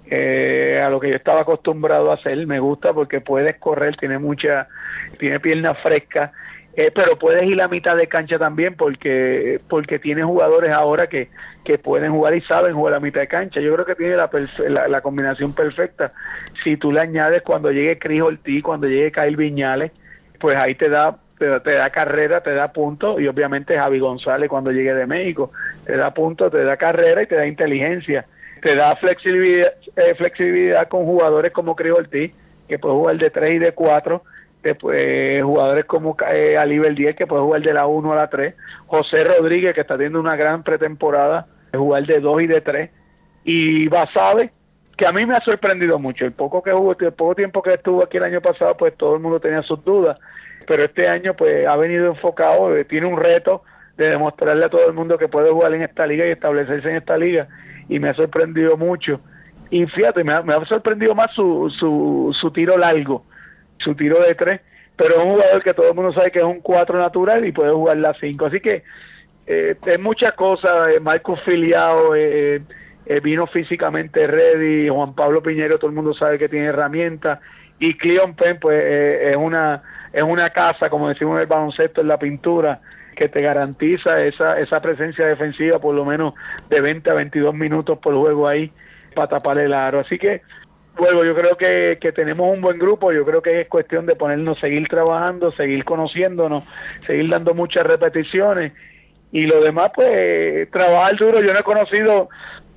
eh, 0.05 0.79
a 0.83 0.89
lo 0.89 0.99
que 0.99 1.09
yo 1.09 1.15
estaba 1.15 1.41
acostumbrado 1.41 2.11
a 2.11 2.13
hacer. 2.13 2.45
Me 2.45 2.59
gusta 2.59 2.93
porque 2.93 3.21
puedes 3.21 3.57
correr, 3.57 3.97
tiene 3.97 4.19
mucha, 4.19 4.67
tiene 5.17 5.39
piernas 5.39 5.79
frescas 5.81 6.31
eh, 6.73 6.89
pero 6.93 7.17
puedes 7.19 7.43
ir 7.43 7.61
a 7.61 7.67
mitad 7.67 7.97
de 7.97 8.07
cancha 8.07 8.39
también 8.39 8.75
porque 8.75 9.59
porque 9.67 9.99
tiene 9.99 10.23
jugadores 10.23 10.69
ahora 10.69 11.07
que, 11.07 11.29
que 11.65 11.77
pueden 11.77 12.13
jugar 12.13 12.35
y 12.35 12.41
saben 12.41 12.73
jugar 12.73 12.93
a 12.93 12.99
mitad 12.99 13.19
de 13.19 13.27
cancha. 13.27 13.59
Yo 13.59 13.73
creo 13.73 13.85
que 13.85 13.95
tiene 13.95 14.15
la, 14.15 14.29
la, 14.87 15.01
combinación 15.01 15.53
perfecta. 15.53 16.13
Si 16.63 16.77
tú 16.77 16.91
le 16.93 17.01
añades 17.01 17.41
cuando 17.41 17.71
llegue 17.71 17.99
Cris 17.99 18.21
Ortiz, 18.21 18.63
cuando 18.63 18.87
llegue 18.87 19.11
Kyle 19.11 19.35
Viñales, 19.35 19.91
pues 20.39 20.55
ahí 20.55 20.75
te 20.75 20.89
da 20.89 21.17
te, 21.37 21.75
da 21.75 21.89
carrera, 21.89 22.41
te 22.41 22.53
da 22.53 22.71
puntos 22.71 23.19
y 23.19 23.27
obviamente 23.27 23.77
Javi 23.77 23.99
González 23.99 24.47
cuando 24.47 24.71
llegue 24.71 24.93
de 24.93 25.07
México 25.07 25.51
te 25.85 25.97
da 25.97 26.13
puntos, 26.13 26.51
te 26.51 26.63
da 26.63 26.77
carrera 26.77 27.23
y 27.23 27.25
te 27.25 27.35
da 27.35 27.47
inteligencia, 27.47 28.25
te 28.61 28.75
da 28.75 28.95
flexibilidad, 28.95 29.73
eh, 29.95 30.13
flexibilidad 30.15 30.87
con 30.87 31.03
jugadores 31.03 31.51
como 31.51 31.75
Cris 31.75 31.93
Ortiz, 31.93 32.31
que 32.69 32.77
puede 32.77 32.95
jugar 32.95 33.17
de 33.17 33.29
3 33.29 33.53
y 33.55 33.57
de 33.57 33.71
4 33.71 34.23
después 34.63 35.43
jugadores 35.43 35.85
como 35.85 36.15
eh, 36.33 36.55
Alibel 36.57 36.95
10 36.95 37.15
que 37.15 37.27
puede 37.27 37.41
jugar 37.41 37.61
de 37.61 37.73
la 37.73 37.87
1 37.87 38.13
a 38.13 38.15
la 38.15 38.29
3, 38.29 38.55
José 38.87 39.23
Rodríguez 39.23 39.73
que 39.73 39.81
está 39.81 39.95
teniendo 39.95 40.19
una 40.19 40.35
gran 40.35 40.63
pretemporada, 40.63 41.47
jugar 41.73 42.05
de 42.05 42.19
2 42.19 42.41
y 42.43 42.47
de 42.47 42.61
3, 42.61 42.89
y 43.43 43.87
Basabe 43.87 44.51
que 44.97 45.07
a 45.07 45.11
mí 45.11 45.25
me 45.25 45.35
ha 45.35 45.41
sorprendido 45.43 45.97
mucho, 45.97 46.25
el 46.25 46.33
poco 46.33 46.61
que 46.61 46.71
jugó, 46.71 46.95
el 46.99 47.13
poco 47.13 47.33
tiempo 47.33 47.63
que 47.63 47.73
estuvo 47.73 48.03
aquí 48.03 48.17
el 48.17 48.23
año 48.23 48.39
pasado, 48.39 48.77
pues 48.77 48.95
todo 48.95 49.15
el 49.15 49.21
mundo 49.21 49.39
tenía 49.39 49.63
sus 49.63 49.83
dudas, 49.83 50.19
pero 50.67 50.83
este 50.83 51.07
año 51.07 51.31
pues 51.35 51.67
ha 51.67 51.75
venido 51.75 52.05
enfocado, 52.07 52.75
eh, 52.77 52.85
tiene 52.85 53.07
un 53.07 53.17
reto 53.17 53.63
de 53.97 54.09
demostrarle 54.09 54.65
a 54.65 54.69
todo 54.69 54.87
el 54.87 54.93
mundo 54.93 55.17
que 55.17 55.27
puede 55.27 55.49
jugar 55.49 55.73
en 55.73 55.81
esta 55.81 56.05
liga 56.05 56.27
y 56.27 56.29
establecerse 56.29 56.87
en 56.87 56.97
esta 56.97 57.17
liga, 57.17 57.47
y 57.89 57.97
me 57.97 58.09
ha 58.09 58.13
sorprendido 58.13 58.77
mucho. 58.77 59.19
Y 59.71 59.85
me 59.85 60.33
ha, 60.33 60.41
me 60.43 60.53
ha 60.53 60.65
sorprendido 60.65 61.15
más 61.15 61.33
su, 61.33 61.73
su, 61.79 62.35
su 62.39 62.51
tiro 62.51 62.77
largo, 62.77 63.25
su 63.81 63.95
tiro 63.95 64.19
de 64.19 64.35
tres, 64.35 64.61
pero 64.95 65.19
es 65.19 65.25
un 65.25 65.33
jugador 65.33 65.63
que 65.63 65.73
todo 65.73 65.89
el 65.89 65.95
mundo 65.95 66.13
sabe 66.13 66.31
que 66.31 66.39
es 66.39 66.45
un 66.45 66.61
cuatro 66.61 66.99
natural 66.99 67.45
y 67.45 67.51
puede 67.51 67.71
jugar 67.71 67.97
la 67.97 68.13
cinco. 68.19 68.45
Así 68.45 68.59
que 68.59 68.83
eh, 69.47 69.75
es 69.85 69.99
muchas 69.99 70.33
cosas. 70.33 70.89
Eh, 70.95 70.99
Marco 70.99 71.35
Filiado 71.37 72.15
eh, 72.15 72.61
eh, 73.05 73.19
vino 73.21 73.47
físicamente 73.47 74.27
ready. 74.27 74.89
Juan 74.89 75.15
Pablo 75.15 75.41
Piñero, 75.41 75.77
todo 75.77 75.89
el 75.89 75.95
mundo 75.95 76.13
sabe 76.13 76.37
que 76.37 76.49
tiene 76.49 76.67
herramientas. 76.67 77.39
Y 77.79 77.97
Cleon 77.97 78.35
Penn, 78.35 78.59
pues 78.59 78.83
es 78.83 79.35
una 79.35 79.81
es 80.13 80.23
una 80.23 80.49
casa, 80.49 80.89
como 80.89 81.09
decimos 81.09 81.35
en 81.35 81.41
el 81.41 81.47
baloncesto, 81.47 82.01
en 82.01 82.07
la 82.07 82.19
pintura, 82.19 82.81
que 83.15 83.27
te 83.27 83.41
garantiza 83.41 84.21
esa, 84.21 84.59
esa 84.59 84.81
presencia 84.81 85.25
defensiva 85.25 85.79
por 85.79 85.95
lo 85.95 86.05
menos 86.05 86.33
de 86.69 86.81
20 86.81 87.09
a 87.09 87.13
22 87.13 87.55
minutos 87.55 87.97
por 87.99 88.13
juego 88.15 88.47
ahí 88.47 88.71
para 89.15 89.27
tapar 89.27 89.57
el 89.57 89.73
aro. 89.73 89.99
Así 89.99 90.17
que 90.17 90.41
bueno, 90.97 91.23
yo 91.23 91.35
creo 91.35 91.55
que, 91.57 91.97
que 91.99 92.11
tenemos 92.11 92.53
un 92.53 92.61
buen 92.61 92.77
grupo, 92.77 93.11
yo 93.11 93.25
creo 93.25 93.41
que 93.41 93.61
es 93.61 93.67
cuestión 93.67 94.05
de 94.05 94.15
ponernos, 94.15 94.59
seguir 94.59 94.87
trabajando, 94.87 95.51
seguir 95.53 95.85
conociéndonos, 95.85 96.63
seguir 97.05 97.29
dando 97.29 97.53
muchas 97.53 97.85
repeticiones. 97.85 98.73
Y 99.31 99.45
lo 99.45 99.61
demás 99.61 99.91
pues 99.95 100.69
trabajar 100.71 101.15
duro. 101.15 101.39
Yo 101.41 101.53
no 101.53 101.59
he 101.59 101.63
conocido 101.63 102.29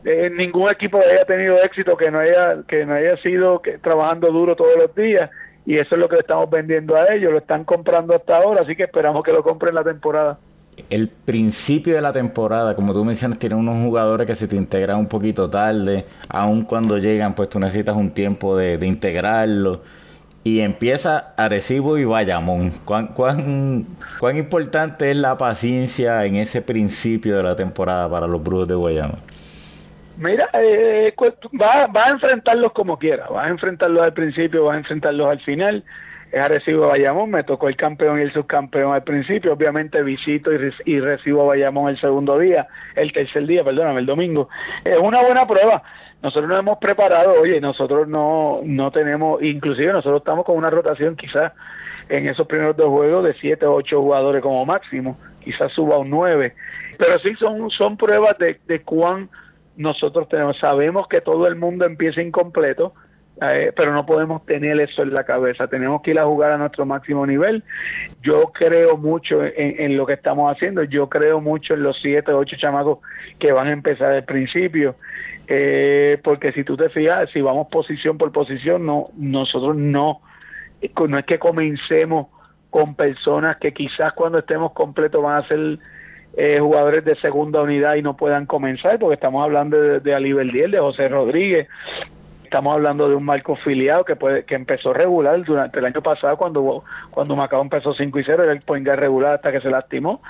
eh, 0.05 0.31
ningún 0.31 0.71
equipo 0.71 1.01
que 1.01 1.07
haya 1.07 1.25
tenido 1.25 1.57
éxito 1.63 1.97
que 1.97 2.11
no 2.11 2.21
haya 2.21 2.59
que 2.69 2.87
no 2.87 2.95
haya 2.95 3.17
sido 3.19 3.61
trabajando 3.83 4.31
duro 4.31 4.55
todos 4.55 4.77
los 4.77 4.95
días. 4.95 5.31
Y 5.67 5.75
eso 5.77 5.95
es 5.95 5.99
lo 5.99 6.09
que 6.09 6.17
le 6.17 6.21
estamos 6.21 6.49
vendiendo 6.51 6.95
a 6.95 7.13
ellos, 7.13 7.33
lo 7.33 7.39
están 7.39 7.65
comprando 7.65 8.15
hasta 8.15 8.37
ahora, 8.37 8.63
así 8.63 8.77
que 8.77 8.83
esperamos 8.83 9.25
que 9.25 9.33
lo 9.33 9.43
compren 9.43 9.75
la 9.75 9.83
temporada 9.83 10.39
el 10.91 11.09
principio 11.09 11.95
de 11.95 12.03
la 12.03 12.13
temporada, 12.13 12.75
como 12.75 12.93
tú 12.93 13.05
mencionas, 13.05 13.39
tiene 13.39 13.55
unos 13.55 13.83
jugadores 13.83 14.27
que 14.27 14.35
se 14.35 14.49
te 14.49 14.57
integran 14.57 14.99
un 14.99 15.09
poquito 15.09 15.49
tarde, 15.51 16.05
aun 16.29 16.65
cuando 16.65 16.99
llegan, 16.99 17.35
pues 17.35 17.49
tú 17.49 17.59
necesitas 17.59 17.97
un 17.97 18.11
tiempo 18.11 18.57
de, 18.57 18.79
de 18.79 18.87
integrarlo. 18.87 19.83
Y 20.47 20.61
empieza 20.61 21.33
Arecibo 21.39 21.97
y 21.97 22.05
Bayamón. 22.05 22.71
¿Cuán, 22.85 23.09
cuán, 23.09 23.87
¿Cuán 24.21 24.37
importante 24.37 25.11
es 25.11 25.17
la 25.17 25.39
paciencia 25.39 26.25
en 26.27 26.37
ese 26.37 26.61
principio 26.61 27.37
de 27.39 27.43
la 27.43 27.57
temporada 27.57 28.11
para 28.11 28.27
los 28.27 28.43
Brujos 28.43 28.69
de 28.69 28.75
Bayamón? 28.75 29.21
Mira, 30.17 30.49
eh, 30.53 31.13
va, 31.61 31.87
va 31.87 32.05
a 32.05 32.11
enfrentarlos 32.11 32.73
como 32.73 32.99
quiera, 32.99 33.27
va 33.29 33.45
a 33.45 33.49
enfrentarlos 33.49 34.03
al 34.03 34.13
principio, 34.13 34.67
va 34.67 34.75
a 34.75 34.79
enfrentarlos 34.79 35.29
al 35.29 35.41
final 35.41 35.83
es 36.35 36.49
recibo 36.49 36.87
a 36.87 36.89
Bayamón, 36.89 37.31
me 37.31 37.45
tocó 37.45 37.69
el 37.69 37.77
campeón 37.77 38.19
y 38.19 38.23
el 38.23 38.33
subcampeón 38.33 38.93
al 38.93 39.05
principio, 39.05 39.53
obviamente 39.53 40.03
visito 40.03 40.51
y, 40.53 40.99
recibo 40.99 41.43
a 41.43 41.47
Bayamón 41.47 41.91
el 41.91 42.01
segundo 42.01 42.37
día, 42.41 42.67
el 42.97 43.13
tercer 43.13 43.47
día, 43.47 43.63
perdóname, 43.63 44.01
el 44.01 44.07
domingo. 44.07 44.49
Es 44.85 44.99
una 44.99 45.23
buena 45.23 45.47
prueba. 45.47 45.85
Nosotros 46.25 46.49
nos 46.49 46.59
hemos 46.59 46.79
preparado, 46.79 47.41
oye, 47.41 47.61
nosotros 47.61 48.09
no, 48.09 48.63
no 48.65 48.91
tenemos, 48.91 49.41
inclusive 49.45 49.93
nosotros 49.93 50.23
estamos 50.23 50.45
con 50.45 50.57
una 50.57 50.71
rotación 50.71 51.15
quizás 51.15 51.53
en 52.09 52.27
esos 52.27 52.49
primeros 52.49 52.77
dos 52.77 52.89
juegos 52.89 53.25
de 53.25 53.35
siete 53.35 53.65
o 53.67 53.75
ocho 53.75 54.01
jugadores 54.01 54.43
como 54.43 54.67
máximo, 54.67 55.17
quizás 55.41 55.71
suba 55.73 55.99
un 55.99 56.11
nueve, 56.11 56.55
pero 56.99 57.17
sí 57.21 57.35
son, 57.37 57.71
son 57.71 57.97
pruebas 57.97 58.37
de, 58.39 58.59
de 58.67 58.83
cuán 58.83 59.29
nosotros 59.77 60.29
tenemos, 60.29 60.59
sabemos 60.59 61.07
que 61.07 61.21
todo 61.21 61.47
el 61.47 61.55
mundo 61.55 61.85
empieza 61.85 62.21
incompleto, 62.21 62.93
eh, 63.43 63.73
pero 63.77 63.93
no 63.93 64.07
podemos 64.07 64.47
tener 64.47 64.79
eso 64.81 65.03
en 65.03 65.13
la 65.13 65.25
cabeza, 65.25 65.67
tenemos 65.67 66.03
que 66.03 66.13
ir 66.13 66.19
a 66.19 66.25
jugar 66.25 66.53
a 66.53 66.59
nuestro 66.59 66.87
máximo 66.87 67.27
nivel. 67.27 67.65
Yo 68.23 68.53
creo 68.53 68.97
mucho 68.97 69.41
en, 69.43 69.97
lo 69.97 70.07
que 70.07 70.13
estamos 70.13 70.55
haciendo, 70.55 70.85
yo 70.85 71.09
creo 71.09 71.41
mucho 71.41 71.75
en 71.75 71.83
los 71.83 71.99
siete 72.01 72.33
o 72.33 72.39
ocho 72.39 72.57
chamacos 72.57 72.99
que 73.39 73.53
van 73.53 73.69
a 73.69 73.73
empezar 73.73 74.13
al 74.13 74.25
principio, 74.25 74.97
eh, 75.49 76.19
porque 76.23 76.53
si 76.53 76.63
tú 76.63 76.77
te 76.77 76.89
fijas, 76.91 77.29
si 77.33 77.41
vamos 77.41 77.67
posición 77.71 78.19
por 78.19 78.31
posición, 78.31 78.87
no 78.87 79.09
nosotros 79.17 79.77
no, 79.77 80.21
no 81.09 81.19
es 81.19 81.25
que 81.27 81.39
comencemos 81.39 82.29
con 82.71 82.95
personas 82.95 83.57
que 83.57 83.73
quizás 83.73 84.13
cuando 84.13 84.39
estemos 84.39 84.73
completos 84.73 85.23
van 85.23 85.43
a 85.43 85.49
ser 85.49 85.79
eh, 86.37 86.59
jugadores 86.59 87.05
de 87.05 87.15
segunda 87.17 87.63
unidad 87.63 87.95
y 87.95 88.03
no 88.03 88.17
puedan 88.17 88.47
comenzar, 88.47 88.99
porque 88.99 89.15
estamos 89.15 89.45
hablando 89.45 89.81
de, 89.81 90.01
de 90.01 90.15
Ali 90.15 90.33
de 90.33 90.79
José 90.79 91.09
Rodríguez, 91.09 91.69
Estamos 92.55 92.75
hablando 92.77 93.09
de 93.09 93.17
un 93.17 93.25
marco 93.25 93.57
filiado 93.57 94.05
que 94.05 94.15
puede, 94.15 94.45
que 94.45 94.55
empezó 94.55 94.93
regular 94.93 95.43
durante 95.43 95.81
el 95.81 95.87
año 95.87 96.01
pasado 96.03 96.37
cuando 96.37 96.85
cuando 97.11 97.35
Macao 97.35 97.61
empezó 97.61 97.93
5 97.93 98.17
y 98.17 98.23
0, 98.23 98.45
era 98.45 98.53
el 98.53 98.61
point 98.61 98.87
regular 98.87 99.35
hasta 99.35 99.51
que 99.51 99.61
se 99.61 99.69
lastimó. 99.71 100.23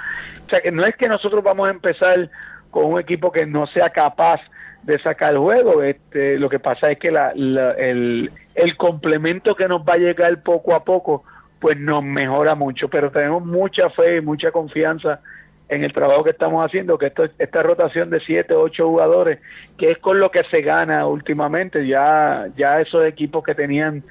O 0.47 0.49
sea 0.49 0.61
que 0.61 0.73
no 0.73 0.87
es 0.87 0.97
que 0.97 1.07
nosotros 1.07 1.45
vamos 1.45 1.69
a 1.69 1.73
empezar 1.73 2.31
con 2.71 2.87
un 2.87 2.99
equipo 2.99 3.31
que 3.31 3.45
no 3.45 3.66
sea 3.66 3.90
capaz 3.90 4.40
de 4.85 4.99
sacar 5.00 5.35
el 5.35 5.38
juego. 5.38 5.83
Este, 5.83 6.38
lo 6.38 6.49
que 6.49 6.59
pasa 6.59 6.90
es 6.90 6.99
que 6.99 7.11
la, 7.11 7.28
el, 7.33 8.31
el 8.54 8.76
complemento 8.78 9.54
que 9.54 9.69
nos 9.69 9.83
va 9.83 9.93
a 9.93 9.99
llegar 9.99 10.43
poco 10.43 10.75
a 10.75 10.83
poco, 10.83 11.25
pues 11.61 11.78
nos 11.78 12.02
mejora 12.02 12.54
mucho. 12.54 12.88
Pero 12.88 13.11
tenemos 13.11 13.45
mucha 13.45 13.90
fe 13.90 14.16
y 14.16 14.21
mucha 14.23 14.50
confianza 14.50 15.21
en 15.68 15.83
el 15.83 15.92
trabajo 15.92 16.25
que 16.25 16.30
estamos 16.30 16.64
haciendo, 16.64 16.99
que 16.99 17.06
esto, 17.06 17.25
esta 17.38 17.62
rotación 17.62 18.11
de 18.11 18.21
7, 18.21 18.54
8 18.54 18.87
jugadores, 18.87 19.38
que 19.78 19.92
es 19.92 19.99
con 19.99 20.18
lo 20.18 20.30
que 20.30 20.42
se 20.50 20.61
gana 20.61 21.06
últimamente, 21.06 21.87
ya, 21.87 22.49
ya 22.56 22.80
esos 22.80 23.04
equipos 23.06 23.42
que 23.42 23.54
tenían 23.54 24.02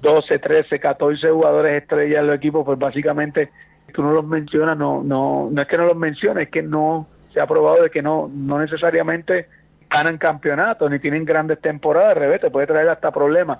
12, 0.00 0.38
13, 0.38 0.80
14 0.80 1.30
jugadores 1.30 1.82
estrellas 1.82 2.20
en 2.20 2.26
los 2.28 2.36
equipos, 2.36 2.64
pues 2.64 2.78
básicamente 2.78 3.50
tú 3.92 4.02
no 4.02 4.12
los 4.12 4.24
mencionas, 4.24 4.76
no, 4.76 5.02
no, 5.02 5.48
no 5.50 5.62
es 5.62 5.68
que 5.68 5.76
no 5.76 5.84
los 5.84 5.96
menciones, 5.96 6.44
es 6.44 6.50
que 6.50 6.62
no 6.62 7.06
se 7.32 7.40
ha 7.40 7.46
probado 7.46 7.82
de 7.82 7.90
que 7.90 8.02
no, 8.02 8.30
no 8.32 8.58
necesariamente 8.58 9.46
ganan 9.90 10.18
campeonatos 10.18 10.90
ni 10.90 10.98
tienen 10.98 11.24
grandes 11.24 11.60
temporadas, 11.60 12.14
al 12.14 12.20
revés, 12.20 12.40
te 12.40 12.50
puede 12.50 12.66
traer 12.66 12.88
hasta 12.88 13.10
problemas. 13.10 13.58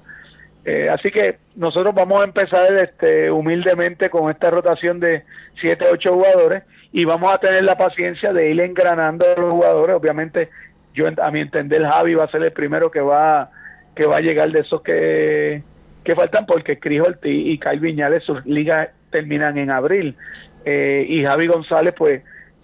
Eh, 0.64 0.88
así 0.88 1.11
que 1.11 1.38
nosotros 1.56 1.94
vamos 1.94 2.21
a 2.21 2.25
empezar 2.25 2.73
este, 2.76 3.30
humildemente 3.30 4.09
con 4.11 4.30
esta 4.30 4.50
rotación 4.50 5.00
de 5.00 5.25
7, 5.61 5.87
8 5.92 6.12
jugadores 6.12 6.62
y 6.93 7.05
vamos 7.05 7.33
a 7.33 7.39
tener 7.39 7.65
la 7.65 7.77
paciencia 7.77 8.33
de 8.33 8.51
ir 8.51 8.61
engranando 8.61 9.25
a 9.25 9.41
los 9.41 9.51
jugadores. 9.51 9.97
Obviamente, 9.97 10.51
yo 10.95 11.07
a 11.07 11.31
mi 11.31 11.41
entender, 11.41 11.83
Javi 11.83 12.15
va 12.15 12.25
a 12.25 12.31
ser 12.31 12.43
el 12.43 12.53
primero 12.53 12.91
que 12.91 13.01
va 13.01 13.51
que 13.95 14.07
va 14.07 14.19
a 14.19 14.21
llegar 14.21 14.51
de 14.51 14.61
esos 14.61 14.81
que, 14.83 15.63
que 16.03 16.15
faltan 16.15 16.47
porque 16.47 16.79
Cris 16.79 17.03
y 17.25 17.59
Kyle 17.59 17.81
Viñales 17.81 18.25
sus 18.25 18.45
ligas 18.47 18.89
terminan 19.11 19.59
en 19.59 19.71
abril. 19.71 20.17
Eh, 20.65 21.05
y 21.09 21.25
Javi 21.25 21.47
González 21.47 21.95
pues 21.97 22.23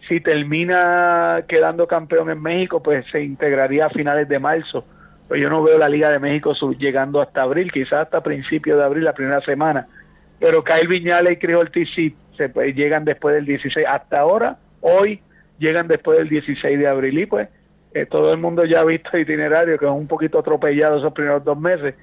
si 0.09 0.21
termina 0.21 1.45
quedando 1.49 1.87
campeón 1.87 2.31
en 2.31 2.41
México 2.41 2.83
pues 2.83 3.05
se 3.11 3.23
integraría 3.23 3.87
a 3.87 3.91
finales 3.91 4.29
de 4.29 4.39
marzo. 4.39 4.85
Pues 5.27 5.43
yo 5.43 5.51
no 5.51 5.63
veo 5.63 5.77
la 5.77 5.91
Liga 5.91 6.11
de 6.11 6.19
México 6.19 6.55
llegando 6.79 7.21
hasta 7.21 7.43
abril 7.43 7.71
quizás 7.71 8.05
hasta 8.05 8.23
principios 8.23 8.79
de 8.79 8.85
abril 8.85 9.05
la 9.05 9.13
primera 9.13 9.43
semana. 9.43 9.87
Pero 10.41 10.65
Kyle 10.65 10.89
Viñales 10.89 11.33
y 11.33 11.37
Cris 11.37 11.57
Ortiz 11.57 11.89
sí 11.95 12.15
se, 12.39 12.49
pues, 12.49 12.75
llegan 12.75 13.05
después 13.05 13.35
del 13.35 13.45
16. 13.45 13.87
Hasta 13.87 14.21
ahora, 14.21 14.57
hoy, 14.81 15.21
llegan 15.59 15.89
después 15.89 16.19
del 16.19 16.29
16 16.29 16.79
de 16.79 16.87
abril 16.87 17.19
y 17.19 17.27
pues 17.27 17.49
eh, 17.93 18.07
todo 18.07 18.33
el 18.33 18.39
mundo 18.39 18.65
ya 18.65 18.81
ha 18.81 18.85
visto 18.85 19.11
el 19.13 19.23
itinerario 19.23 19.79
que 19.79 19.85
es 19.85 19.91
un 19.91 20.07
poquito 20.07 20.39
atropellado 20.39 20.99
esos 20.99 21.13
primeros 21.13 21.45
dos 21.45 21.59
meses, 21.59 21.95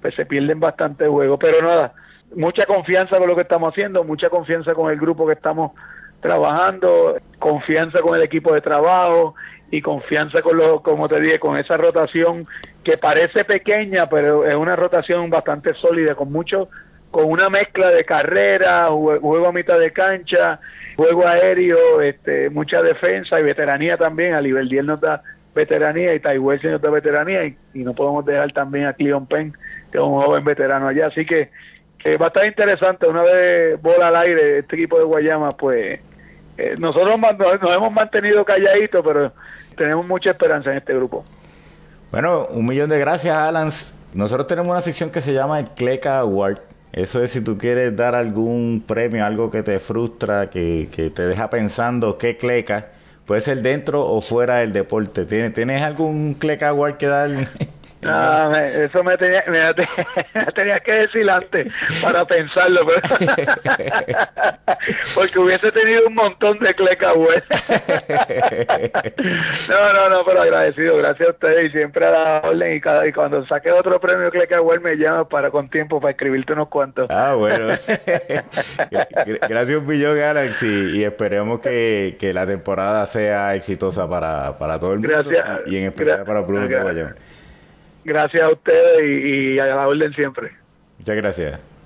pues 0.00 0.14
se 0.14 0.26
pierden 0.26 0.58
bastante 0.60 1.06
juego. 1.06 1.38
Pero 1.38 1.62
nada, 1.62 1.92
mucha 2.34 2.66
confianza 2.66 3.18
con 3.18 3.28
lo 3.28 3.36
que 3.36 3.42
estamos 3.42 3.72
haciendo, 3.72 4.04
mucha 4.04 4.28
confianza 4.28 4.74
con 4.74 4.90
el 4.90 4.98
grupo 4.98 5.26
que 5.26 5.34
estamos 5.34 5.72
trabajando, 6.20 7.16
confianza 7.38 8.00
con 8.00 8.16
el 8.16 8.22
equipo 8.22 8.54
de 8.54 8.60
trabajo 8.60 9.34
y 9.70 9.82
confianza 9.82 10.40
con 10.40 10.56
lo, 10.56 10.80
como 10.82 11.08
te 11.08 11.20
dije, 11.20 11.38
con 11.38 11.56
esa 11.56 11.76
rotación 11.76 12.46
que 12.84 12.96
parece 12.96 13.44
pequeña, 13.44 14.08
pero 14.08 14.46
es 14.46 14.54
una 14.54 14.76
rotación 14.76 15.30
bastante 15.30 15.74
sólida, 15.74 16.14
con 16.14 16.30
muchos 16.30 16.68
con 17.12 17.26
una 17.26 17.48
mezcla 17.50 17.90
de 17.90 18.04
carrera, 18.04 18.88
juego 18.88 19.46
a 19.46 19.52
mitad 19.52 19.78
de 19.78 19.92
cancha, 19.92 20.58
juego 20.96 21.26
aéreo, 21.28 22.00
este, 22.00 22.50
mucha 22.50 22.82
defensa 22.82 23.38
y 23.38 23.44
veteranía 23.44 23.96
también. 23.96 24.34
A 24.34 24.40
nivel 24.40 24.68
10 24.68 24.84
nos 24.84 25.00
da 25.00 25.22
veteranía 25.54 26.14
y 26.14 26.20
Taiwán 26.20 26.58
nos 26.64 26.80
da 26.80 26.90
veteranía 26.90 27.44
y, 27.44 27.56
no 27.74 27.92
podemos 27.94 28.24
dejar 28.24 28.52
también 28.52 28.86
a 28.86 28.94
Cleon 28.94 29.26
Penn, 29.26 29.52
que 29.92 29.98
es 29.98 30.02
un 30.02 30.22
joven 30.22 30.42
veterano 30.42 30.88
allá. 30.88 31.08
Así 31.08 31.26
que, 31.26 31.50
que 31.98 32.16
va 32.16 32.26
a 32.26 32.28
estar 32.28 32.46
interesante. 32.46 33.06
Una 33.06 33.22
vez 33.22 33.80
bola 33.80 34.08
al 34.08 34.16
aire 34.16 34.60
este 34.60 34.76
equipo 34.76 34.98
de 34.98 35.04
Guayama, 35.04 35.50
pues 35.50 36.00
eh, 36.56 36.74
nosotros 36.78 37.18
nos, 37.18 37.76
hemos 37.76 37.92
mantenido 37.92 38.42
calladitos, 38.44 39.02
pero 39.06 39.32
tenemos 39.76 40.06
mucha 40.06 40.30
esperanza 40.30 40.70
en 40.70 40.78
este 40.78 40.94
grupo. 40.94 41.24
Bueno, 42.10 42.46
un 42.50 42.66
millón 42.66 42.88
de 42.88 42.98
gracias, 42.98 43.36
Alan. 43.36 43.68
Nosotros 44.14 44.46
tenemos 44.46 44.70
una 44.70 44.80
sección 44.80 45.10
que 45.10 45.20
se 45.20 45.34
llama 45.34 45.60
el 45.60 45.66
Cleca 45.70 46.18
Award. 46.20 46.58
Eso 46.92 47.22
es 47.22 47.30
si 47.30 47.40
tú 47.42 47.56
quieres 47.58 47.96
dar 47.96 48.14
algún 48.14 48.84
premio, 48.86 49.24
algo 49.24 49.50
que 49.50 49.62
te 49.62 49.78
frustra, 49.78 50.50
que, 50.50 50.88
que 50.94 51.10
te 51.10 51.22
deja 51.26 51.48
pensando 51.50 52.18
qué 52.18 52.36
cleca. 52.36 52.88
Puede 53.26 53.40
ser 53.40 53.62
dentro 53.62 54.06
o 54.06 54.20
fuera 54.20 54.56
del 54.58 54.72
deporte. 54.72 55.24
¿Tienes, 55.24 55.54
¿tienes 55.54 55.80
algún 55.82 56.34
cleca 56.34 56.68
award 56.68 56.96
que 56.96 57.06
dar? 57.06 57.30
No, 58.02 58.54
eso 58.56 59.04
me 59.04 59.16
tenía, 59.16 59.44
me, 59.48 59.60
tenía 60.54 60.80
que 60.80 60.92
decir 60.92 61.30
antes 61.30 61.68
para 62.02 62.24
pensarlo, 62.24 62.80
porque 65.14 65.38
hubiese 65.38 65.70
tenido 65.70 66.08
un 66.08 66.14
montón 66.14 66.58
de 66.58 66.74
cleca 66.74 67.12
web. 67.12 67.44
no, 69.68 69.92
no, 69.92 70.08
no, 70.10 70.24
pero 70.24 70.42
agradecido, 70.42 70.96
gracias 70.96 71.28
a 71.28 71.32
ustedes 71.32 71.66
y 71.66 71.70
siempre 71.70 72.04
a 72.04 72.10
la 72.10 72.40
orden 72.40 72.74
y, 72.74 72.80
cada, 72.80 73.06
y 73.06 73.12
cuando 73.12 73.46
saque 73.46 73.70
otro 73.70 74.00
premio 74.00 74.32
cleca 74.32 74.56
me 74.82 74.96
llama 74.96 75.28
para 75.28 75.52
con 75.52 75.70
tiempo 75.70 76.00
para 76.00 76.10
escribirte 76.10 76.54
unos 76.54 76.66
cuantos. 76.68 77.06
Ah, 77.08 77.34
bueno. 77.34 77.66
gracias 79.48 79.78
un 79.78 79.86
millón, 79.86 80.18
Alex, 80.18 80.60
y, 80.64 81.04
esperemos 81.04 81.60
que, 81.60 82.16
que, 82.18 82.32
la 82.32 82.46
temporada 82.46 83.06
sea 83.06 83.54
exitosa 83.54 84.08
para, 84.08 84.58
para 84.58 84.80
todo 84.80 84.94
el 84.94 84.98
mundo 84.98 85.22
gracias, 85.22 85.60
y, 85.66 85.76
en 85.76 85.84
especial 85.84 86.24
para 86.24 86.40
Bruno 86.40 86.66
Guayama. 86.66 87.14
Gracias 88.04 88.42
a 88.42 88.50
ustedes 88.50 89.02
y, 89.02 89.54
y 89.54 89.58
a 89.58 89.66
la 89.66 89.88
orden 89.88 90.12
siempre. 90.14 90.52
Muchas 90.98 91.16
gracias. 91.16 91.71